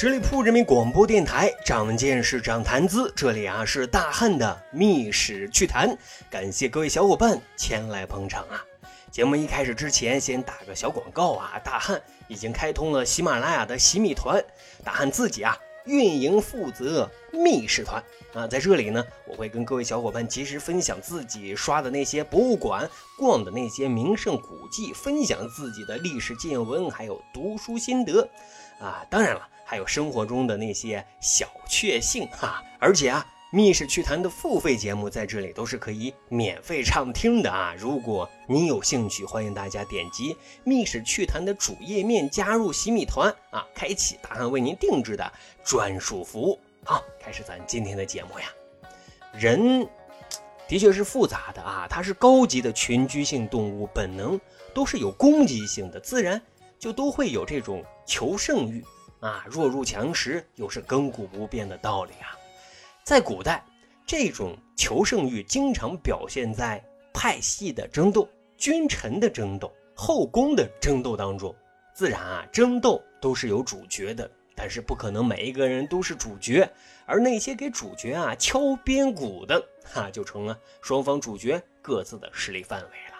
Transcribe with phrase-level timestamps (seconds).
[0.00, 3.12] 十里铺人民广播电台，长见识，长谈资。
[3.16, 5.98] 这里啊是大汉的密史趣谈，
[6.30, 8.64] 感谢各位小伙伴前来捧场啊。
[9.10, 14.40] 节目一开始之前，先打个小广告啊，大汉已经开通了喜马拉雅的喜米团，
[14.84, 18.00] 大汉自己啊运营负责密史团
[18.34, 28.20] 啊，在这里呢，我会跟各位小伙伴及时分享自己刷的那些博物馆、逛的那些名胜古迹，分享自己的历史见闻，还有读书心得
[28.78, 29.04] 啊。
[29.10, 29.48] 当然了。
[29.70, 37.74] 还有生活中的那些小确幸哈，而且啊，密室趣谈的付费节目在这里都是可以免费畅听的啊。
[37.76, 45.30] 如果您有兴趣，欢迎大家点击密室趣谈的主页面加入喜米团啊，开启答案为您定制的
[45.62, 46.58] 专属服务。
[46.82, 48.46] 好，开始咱今天的节目呀。
[49.34, 49.86] 人
[50.66, 54.40] 的确是复杂的啊，它是高级的群居性动物，本能
[54.72, 56.40] 都是有攻击性的，自然
[56.78, 58.82] 就都会有这种求胜欲。
[59.20, 62.38] 啊，弱肉强食又是亘古不变的道理啊！
[63.02, 63.64] 在古代，
[64.06, 66.80] 这种求胜欲经常表现在
[67.12, 71.54] 派系的争斗、君臣的争斗、后宫的争斗当中。
[71.94, 76.70] 自然啊，争斗都是有主角的，但是不可能每一个人都是主角，
[77.04, 83.16] 而那些给主角啊敲边鼓的，哈，就成了双方主角各自的势力范围了。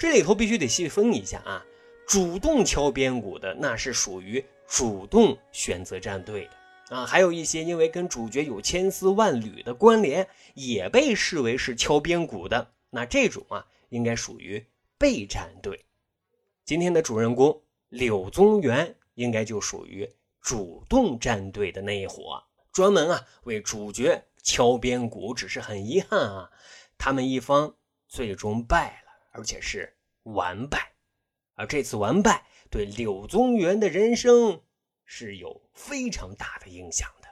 [0.00, 1.64] 这里头必须得细分一下啊，
[2.08, 4.44] 主动敲边鼓的那是属于。
[4.66, 12.74] 主动选择站队的啊，还有一些因为跟主角有千丝万缕的关联，也被视为是敲边鼓的。
[12.90, 14.66] 那这种啊，应该属于
[14.98, 15.86] 被站队。
[16.64, 20.08] 今天的主人公柳宗元，应该就属于
[20.40, 25.32] 主动站队的那一伙，专门啊为主角敲边鼓。
[25.32, 26.50] 只是很遗憾啊，
[26.98, 27.74] 他们一方
[28.06, 30.92] 最终败了，而且是完败。
[31.54, 32.46] 而这次完败。
[32.72, 34.62] 对柳宗元的人生
[35.04, 37.28] 是有非常大的影响的。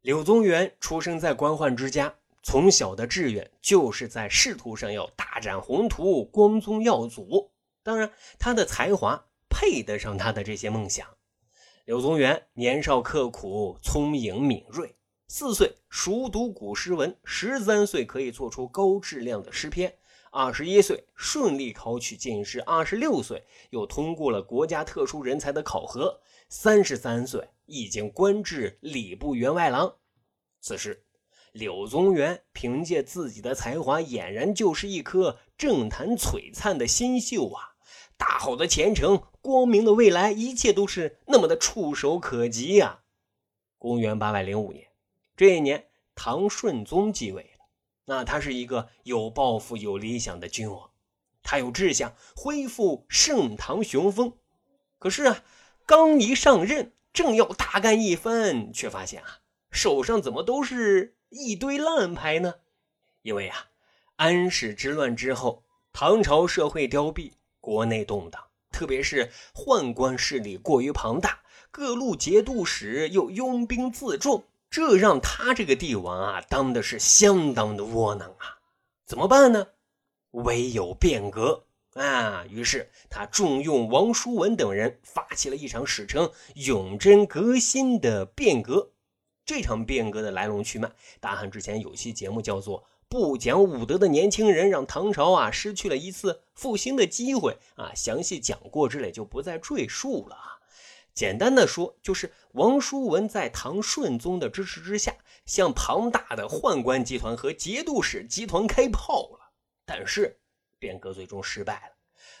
[0.00, 7.52] 柳宗元出生在官宦之家，从小的志愿就是在仕途上要大展宏图，光宗耀祖。
[7.82, 11.06] 当然，他的才华配得上他的这些梦想。
[11.84, 14.96] 柳宗元年少刻苦，聪颖敏锐，
[15.28, 19.98] 四岁熟读古诗文，十三岁可以做出高质量的诗篇。
[20.38, 26.20] 二十一岁顺利考取进士，二十六岁又通过了国家特殊人才的考核，
[26.50, 29.96] 三十三岁已经官至礼部员外郎。
[30.60, 31.06] 此时，
[31.52, 37.76] 柳宗元凭借自己的才华，俨然就是一颗政坛璀璨的新秀啊！
[38.18, 43.00] 大好的前程，光明的未来，一切都是那么的触手可及呀！
[43.78, 44.86] 公元八百零五年，
[45.34, 47.55] 这一年，唐顺宗继位。
[48.06, 50.90] 那他是一个有抱负、有理想的君王，
[51.42, 54.32] 他有志向恢复盛唐雄风。
[54.98, 55.44] 可是啊，
[55.84, 59.40] 刚一上任，正要大干一番，却发现啊，
[59.70, 62.54] 手上怎么都是一堆烂牌呢？
[63.22, 63.70] 因为啊，
[64.14, 68.40] 安史之乱之后，唐朝社会凋敝，国内动荡，
[68.70, 71.40] 特别是宦官势力过于庞大，
[71.72, 74.44] 各路节度使又拥兵自重。
[74.68, 78.58] 这让他这个帝王啊，当的是相当的窝囊啊！
[79.06, 79.68] 怎么办呢？
[80.32, 82.44] 唯有变革啊！
[82.50, 86.30] 于是他重用王叔文等人，发起了一场史称
[86.66, 88.92] “永贞革新”的变革。
[89.46, 90.90] 这场变革的来龙去脉，
[91.20, 100.58] 大汉之前有期节目叫做《不讲武德的年轻人让唐朝啊失去了一次复兴的机会》啊，详细讲过之类，就不再赘述了啊。
[101.14, 109.52] 简单的说，就是王叔文在唐顺宗的支持之下，向庞大的宦官集团和节度使集团开炮了。
[109.84, 110.40] 但是
[110.78, 111.96] 变革最终失败了，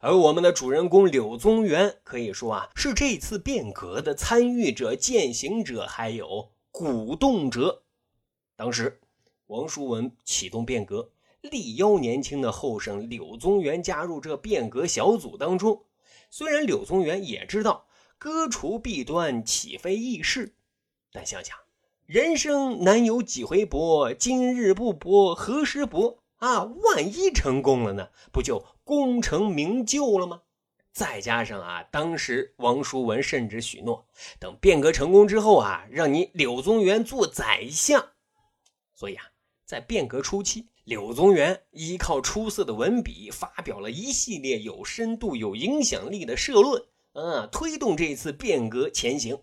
[0.00, 7.84] 而我们的主人公柳宗元可以说啊，是这次变革的参与者、践行者，还有鼓动者。
[8.56, 9.00] 当时
[9.46, 15.84] 王叔文启动变革，力邀年轻的后生柳宗元加入这变革小组当中。
[16.30, 17.86] 虽然柳宗元也知道。
[18.20, 20.52] 割除弊端岂非易事？
[21.10, 21.56] 但想想，
[22.04, 26.64] 人生难有几回搏，今日不搏，何时搏啊？
[26.64, 28.10] 万一成功了呢？
[28.30, 30.42] 不就功成名就了吗？
[30.92, 34.06] 再加上啊，当时王叔文甚至许诺，
[34.38, 38.06] 等变革成功之后啊，让你柳宗元做宰相。
[38.94, 39.24] 所以啊，
[39.64, 46.84] 在变革初期，柳宗元依靠出色的文笔，发表了一系列有深度、有影响力的社论。
[47.12, 49.42] 啊，推动这次变革前行，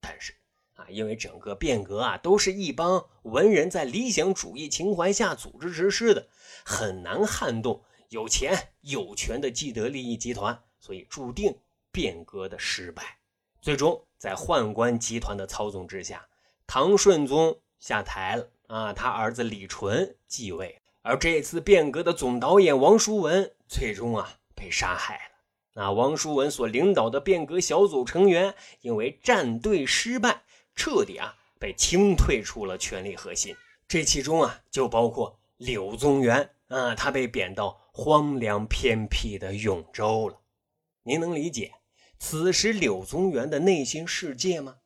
[0.00, 0.34] 但是
[0.74, 6.28] 啊，因为整个变革啊，都是一帮文人在理想主义情怀下组织实施的，
[6.64, 11.58] 很难撼动有钱有权的既得利益集团，所以注定
[11.90, 13.18] 变革的失败。
[13.60, 16.26] 最终在宦官集团的操纵之下，
[16.66, 20.80] 唐顺宗下台了啊，他儿子李纯继位。
[21.02, 25.31] 而这次变革的总导演王叔文最终啊被杀害了。
[25.74, 30.42] 那王叔文所领导的变革小组成员因为站队失败，
[30.74, 33.56] 彻底啊被清退出了权力核心。
[33.88, 40.40] 这其中啊就包括柳宗元啊，他被贬到荒凉偏僻的永州了。
[41.04, 41.72] 您能理解
[42.18, 44.76] 此时柳宗元的内心世界吗？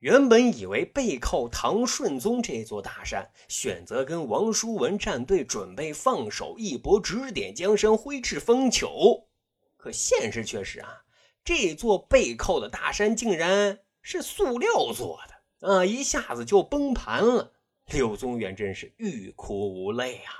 [0.00, 9.26] 原本以为背靠唐顺宗这座大山，选择跟王叔文站队，准备放手一搏，指点江山，挥斥风球。
[9.76, 11.04] 可现实却是啊，
[11.44, 17.52] 这座背靠的大山竟然是塑料做的啊，一下子就崩盘了。
[17.86, 20.32] 柳宗元真是欲哭无泪啊，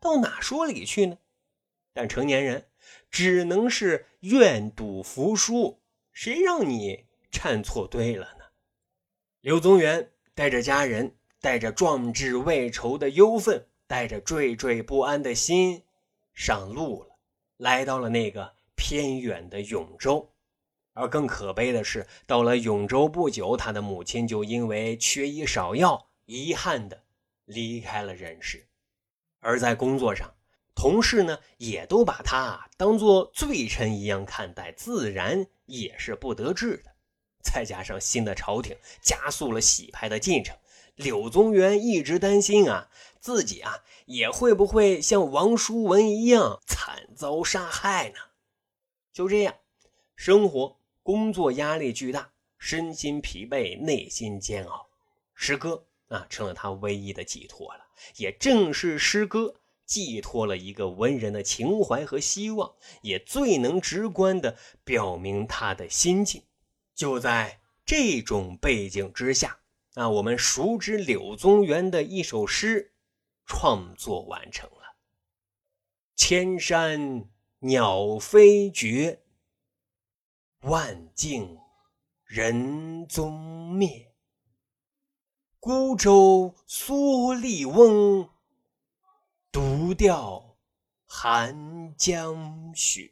[0.00, 1.18] 到哪说理去呢？
[1.92, 2.66] 但成年人
[3.10, 5.80] 只能是愿赌服输，
[6.12, 8.44] 谁让你站错队了呢？
[9.40, 15.84] 柳宗元带着家人，带着壮志未酬的忧愤，带着惴惴不安的心，
[16.34, 17.15] 上路了，
[17.56, 20.32] 来到了那个偏远的永州。
[20.92, 27.02] 而更可悲的是，到了永州不久，他的母亲就因为缺医少药，遗憾的
[27.44, 28.66] 离开了人世。
[29.40, 30.34] 而在工作上，
[30.74, 36.96] 同事呢也都把他当做罪臣一样看待，自然也是不得志的。
[37.42, 40.56] 再加上新的朝廷加速了洗牌的进程，
[40.96, 42.88] 柳宗元一直担心啊，
[43.20, 48.16] 自己啊也会不会像王叔文一样惨遭杀害呢？
[49.12, 49.54] 就这样，
[50.14, 54.88] 生活工作压力巨大，身心疲惫，内心煎熬，
[55.34, 57.86] 诗歌啊成了他唯一的寄托了。
[58.16, 59.54] 也正是诗歌
[59.84, 66.42] 寄托了一个文人的情怀和希望，也最能直观的表明他的心境。
[66.94, 69.58] 就在这种背景之下，
[69.98, 72.92] 那我们熟知柳宗元的一首诗
[73.46, 74.98] 创作完成了
[76.14, 79.22] ：“千山鸟飞绝，
[80.60, 81.58] 万径
[82.26, 84.12] 人踪灭。
[85.58, 88.28] 孤舟蓑笠翁，
[89.50, 90.58] 独钓
[91.06, 93.10] 寒江雪。”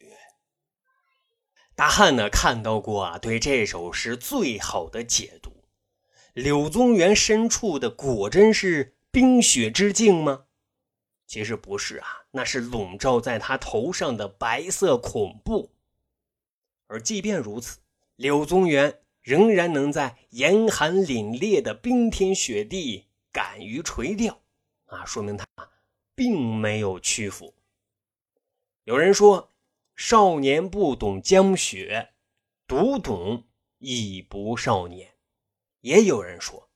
[1.75, 5.64] 大汉呢看到过啊，对这首诗最好的解读。
[6.35, 10.45] 柳宗元身处的果真是冰雪之境吗？
[11.27, 15.71] 其实不是啊，那是笼罩在他头上的白色恐怖。
[16.87, 17.79] 而即便如此，
[18.17, 24.43] 柳宗元仍然能在严寒凛冽的冰天雪地敢于垂钓，
[24.87, 25.47] 啊，说明他
[26.15, 27.55] 并没有屈服。
[28.85, 29.51] 有人说。
[29.97, 32.15] 少年不懂江雪，
[32.67, 33.45] 读懂
[33.79, 35.14] 已不少年。
[35.85, 36.71] 也有人说，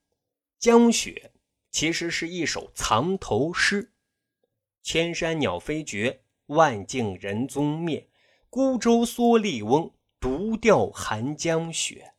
[0.58, 1.32] 江雪
[1.70, 3.94] 其实是一首藏头诗
[4.84, 8.10] ：“千山鸟飞绝，万径人踪灭。
[8.50, 12.12] 孤舟蓑笠翁，独钓寒江雪。”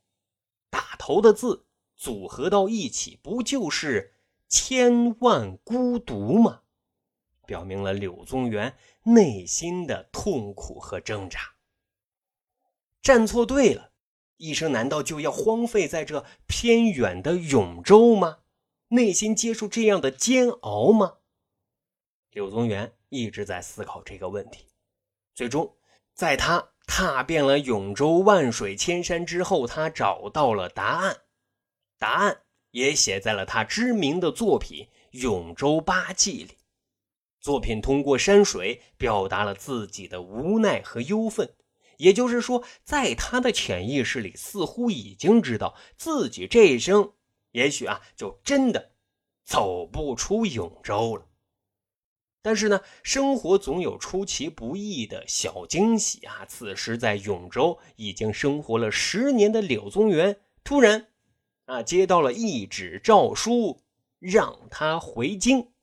[0.72, 4.16] 打头的字组合到一起，不就是
[4.48, 6.64] 千万孤独吗？
[7.46, 11.40] 表明了柳宗元内心的痛苦和挣扎。
[13.04, 13.92] 站错队了，
[14.40, 18.40] 一生难道就要荒废在这偏远的永州吗？
[18.88, 21.18] 内心接受这样的煎熬吗？
[22.32, 24.68] 柳宗元一直在思考这个问题。
[25.36, 25.76] 最终，
[26.14, 31.24] 在他踏遍了永州万水千山之后，他找到了答案。
[31.98, 34.88] 答案也写在了他知名的作品
[35.22, 36.56] 《永州八记》里。
[37.42, 41.54] 作品通过山水表达了自己的无奈和忧愤，
[42.00, 47.12] 也就是说，在他的潜意识里，似乎已经知道自己这一生，
[47.52, 48.92] 也许啊，就真的
[49.44, 51.26] 走不出永州了。
[52.42, 56.46] 但是呢，生活总有出其不意的小惊喜啊！
[56.48, 61.08] 此时在永州已经生活了十年的柳宗元，突然
[61.66, 63.82] 啊，接到了一纸诏书，
[64.20, 65.74] 让他回京。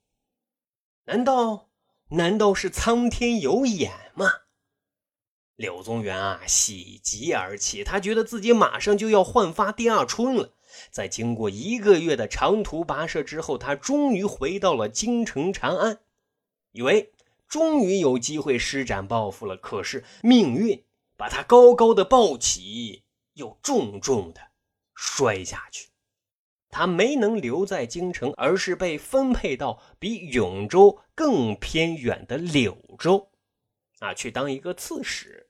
[1.05, 1.69] 难道
[2.09, 4.46] 难道是苍天有眼吗？
[5.57, 10.53] 柳宗元啊，喜极而泣，他觉得自己马上就要焕发第二春了。
[10.91, 16.01] 在经过一个月的长途跋涉之后，他终于回到了京城长安，
[16.73, 17.15] 以为
[17.49, 19.57] 终于有机会施展抱负了。
[19.57, 20.85] 可是命运
[21.17, 24.41] 把他高高的抱起，又重重的
[24.95, 25.89] 摔下去。
[26.69, 33.31] 他没能留在京城，而是被分配到比永州更偏远的柳州，
[34.01, 35.46] 啊，去当一个刺史。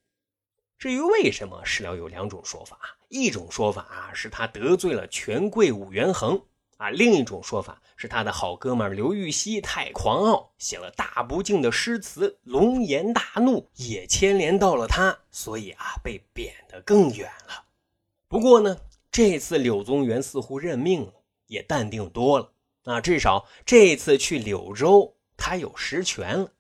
[0.79, 2.79] 至于为什么，史料有两种说法。
[3.09, 6.43] 一种说法啊，是他得罪了权贵武元衡
[6.77, 17.65] 啊；另一种说法是他的好哥们刘禹锡太狂傲，写了大不敬的诗词，龙颜大怒，也牵连到了他，所以啊，被贬得更远了。
[18.29, 18.77] 不过呢，
[19.11, 21.13] 这次柳宗元似乎认命了，
[21.47, 22.51] 也淡定多了
[22.85, 26.51] 啊，至少这次去柳州，他有实权了。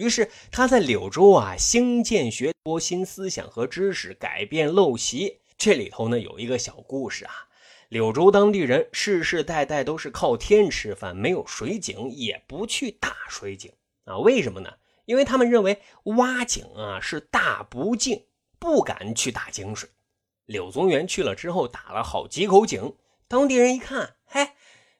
[0.00, 5.40] 于是他在柳州啊兴建学多新思想和知识，改变陋习。
[5.58, 7.32] 这里头呢有一个小故事啊，
[7.90, 13.70] 柳州当地人世世代代都是靠天吃饭，没有水井，也不去打水井
[14.06, 14.16] 啊。
[14.16, 14.72] 为什么呢？
[15.04, 18.24] 因为他们认为挖井啊是大不敬，
[18.58, 19.90] 不敢去打井水。
[20.46, 22.94] 柳宗元去了之后，打了好几口井，
[23.28, 24.52] 当地人一看，嘿，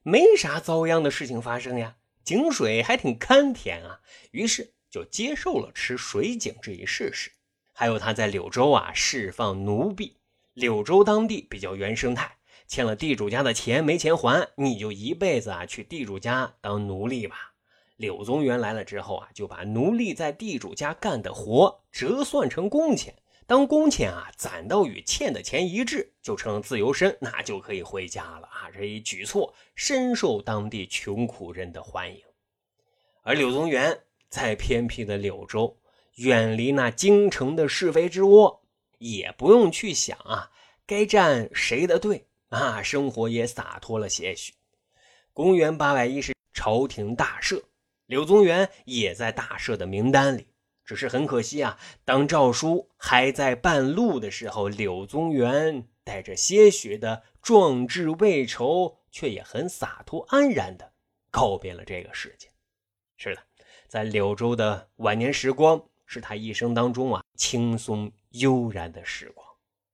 [0.02, 4.00] 没啥遭殃的事情发生呀，井水还挺甘甜啊，
[4.33, 7.30] 于是就接受了吃水井这一事实。
[7.73, 10.16] 还有他在柳州啊释放奴婢。
[10.52, 17.54] 柳州当地比较原生态，欠了地主家的钱没钱还，你就一辈子啊去地主家当奴隶吧。
[17.97, 23.14] 柳宗元来了之后啊，就把奴隶在地主家干的活折算成工钱，
[23.47, 28.70] 当工钱啊攒到与欠的钱一致，就成了自由身，那就可以回家了啊。
[28.73, 32.23] 这一举措深受当地穷苦人的欢迎。
[33.23, 35.76] 而柳宗元在偏僻的柳州，
[36.14, 38.62] 远离那京城的是非之窝。
[38.96, 40.50] 也不用去想啊，
[40.87, 44.52] 该站谁的队啊，生活也洒脱了些许。
[45.32, 47.62] 公元八百一十，朝廷大赦，
[48.04, 50.46] 柳宗元也在大赦的名单里。
[50.84, 60.92] 只是很可惜啊，当诏书还在半路的时候，柳宗元带着些许的壮志未酬，却也很洒脱安然的
[61.30, 62.49] 告别了这个世界。
[63.16, 63.42] 是的，
[63.90, 68.12] 在柳州的晚年时光，是他一生当中啊轻松。
[68.30, 69.44] 悠然的时光，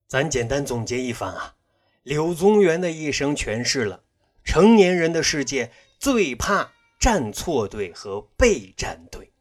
[0.07, 1.55] 咱简单总结一番啊。
[2.03, 4.03] 柳宗元的一生诠释了
[4.45, 9.33] 成年人的世界最怕站错队和被站队，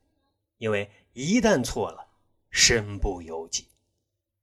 [0.58, 2.08] 因为一旦错了，
[2.50, 3.68] 身不由己。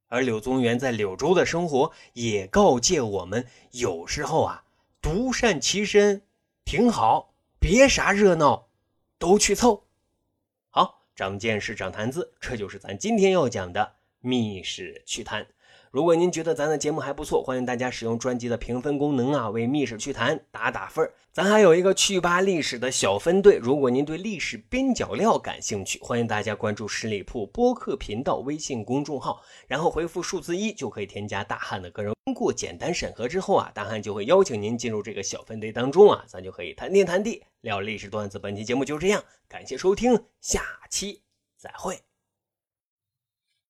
[0.08, 4.64] 而柳宗元在柳州的生活也告诫我们，有时候啊，
[5.00, 6.20] 独善其身
[6.66, 8.68] 挺好，别啥热闹
[9.18, 9.86] 都去凑。
[11.14, 13.96] 长见识，长谈资，这就是咱今天要讲的。
[14.24, 15.44] 密室趣谈，
[15.92, 32.10] 如果您觉得咱的节目还不错，欢迎大家使用专辑的评分功能啊，为密室趣谈打打分儿咱还有一个趣吧历史的小分队，如果您对历史边角料感兴趣，欢迎大家关注十里铺播客频道微信公众号，然后回复数字一就可以添加大汉的个人。
[32.24, 38.38] 通过简单审核之后啊，大汉就会邀请您进入这个小分队当中啊，咱就可以谈天谈地聊历史段子。
[38.38, 41.20] 本期节目就这样，感谢收听，下期
[41.58, 42.11] 再会。